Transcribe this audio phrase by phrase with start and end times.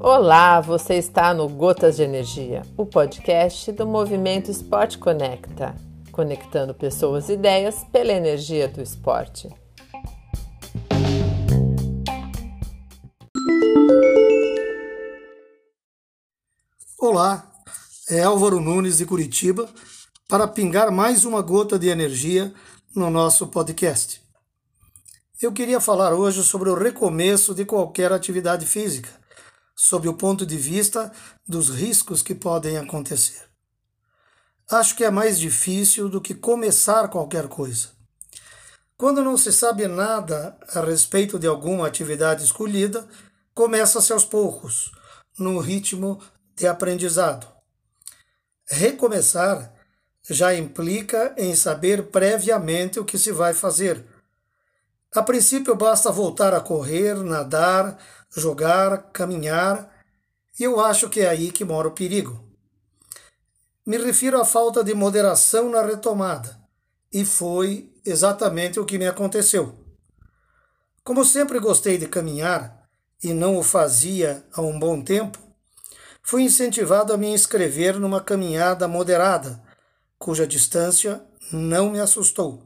[0.00, 5.74] Olá, você está no Gotas de Energia, o podcast do Movimento Esporte Conecta,
[6.12, 9.48] conectando pessoas e ideias pela energia do esporte.
[16.98, 17.52] Olá,
[18.08, 19.68] é Álvaro Nunes de Curitiba
[20.28, 22.54] para pingar mais uma gota de energia
[22.94, 24.25] no nosso podcast.
[25.40, 29.10] Eu queria falar hoje sobre o recomeço de qualquer atividade física
[29.74, 31.12] sob o ponto de vista
[31.46, 33.42] dos riscos que podem acontecer.
[34.70, 37.88] Acho que é mais difícil do que começar qualquer coisa.
[38.96, 43.06] Quando não se sabe nada a respeito de alguma atividade escolhida,
[43.54, 44.90] começa-se aos poucos,
[45.38, 46.18] no ritmo
[46.56, 47.46] de aprendizado.
[48.66, 49.70] Recomeçar
[50.30, 54.15] já implica em saber previamente o que se vai fazer.
[55.16, 57.98] A princípio, basta voltar a correr, nadar,
[58.30, 59.90] jogar, caminhar,
[60.60, 62.44] e eu acho que é aí que mora o perigo.
[63.86, 66.60] Me refiro à falta de moderação na retomada,
[67.10, 69.74] e foi exatamente o que me aconteceu.
[71.02, 72.86] Como sempre gostei de caminhar
[73.24, 75.38] e não o fazia há um bom tempo,
[76.22, 79.62] fui incentivado a me inscrever numa caminhada moderada,
[80.18, 82.65] cuja distância não me assustou.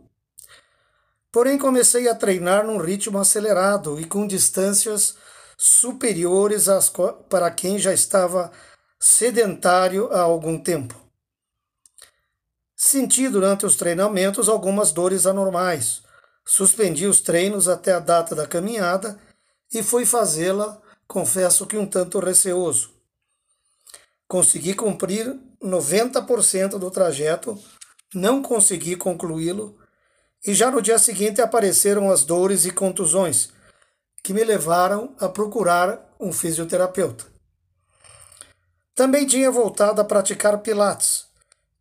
[1.32, 5.16] Porém, comecei a treinar num ritmo acelerado e com distâncias
[5.56, 6.90] superiores às
[7.28, 8.50] para quem já estava
[8.98, 10.94] sedentário há algum tempo.
[12.74, 16.02] Senti durante os treinamentos algumas dores anormais.
[16.44, 19.20] Suspendi os treinos até a data da caminhada
[19.72, 22.90] e fui fazê-la, confesso que um tanto receoso.
[24.26, 27.56] Consegui cumprir 90% do trajeto,
[28.14, 29.78] não consegui concluí-lo
[30.46, 33.50] e já no dia seguinte apareceram as dores e contusões
[34.22, 37.26] que me levaram a procurar um fisioterapeuta.
[38.94, 41.26] Também tinha voltado a praticar Pilates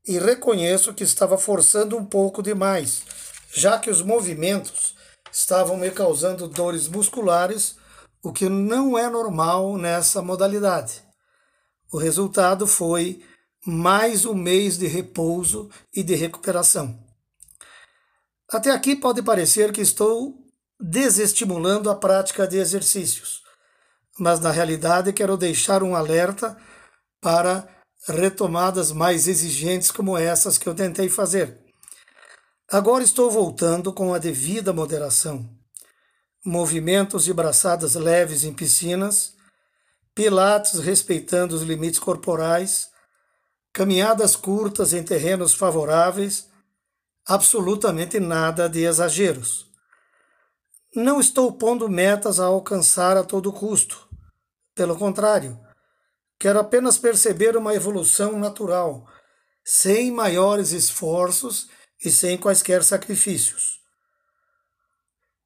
[0.08, 3.04] e reconheço que estava forçando um pouco demais,
[3.54, 4.96] já que os movimentos
[5.32, 7.76] estavam me causando dores musculares,
[8.24, 11.04] o que não é normal nessa modalidade.
[11.92, 13.22] O resultado foi
[13.66, 17.09] mais um mês de repouso e de recuperação.
[18.52, 20.36] Até aqui pode parecer que estou
[20.80, 23.44] desestimulando a prática de exercícios.
[24.18, 26.58] Mas na realidade quero deixar um alerta
[27.22, 27.68] para
[28.08, 31.60] retomadas mais exigentes como essas que eu tentei fazer.
[32.72, 35.50] Agora estou voltando com a devida moderação.
[36.44, 39.34] Movimentos de braçadas leves em piscinas,
[40.16, 42.90] pilates respeitando os limites corporais,
[43.74, 46.48] caminhadas curtas em terrenos favoráveis,
[47.30, 49.68] absolutamente nada de exageros.
[50.96, 54.10] Não estou pondo metas a alcançar a todo custo.
[54.74, 55.60] Pelo contrário,
[56.40, 59.08] quero apenas perceber uma evolução natural,
[59.64, 61.70] sem maiores esforços
[62.04, 63.80] e sem quaisquer sacrifícios.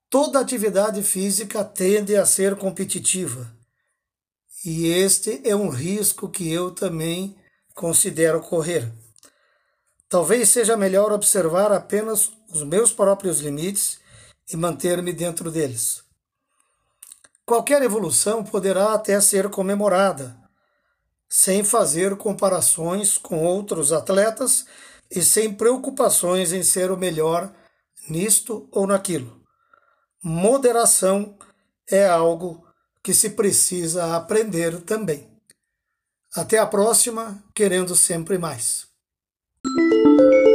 [0.09, 3.53] Toda atividade física tende a ser competitiva,
[4.63, 7.35] e este é um risco que eu também
[7.75, 8.89] considero correr.
[10.13, 13.99] Talvez seja melhor observar apenas os meus próprios limites
[14.47, 16.03] e manter-me dentro deles.
[17.43, 20.37] Qualquer evolução poderá até ser comemorada,
[21.27, 24.67] sem fazer comparações com outros atletas
[25.09, 27.51] e sem preocupações em ser o melhor
[28.07, 29.41] nisto ou naquilo.
[30.23, 31.35] Moderação
[31.89, 32.63] é algo
[33.03, 35.27] que se precisa aprender também.
[36.35, 38.92] Até a próxima, querendo sempre mais.
[39.75, 40.43] Música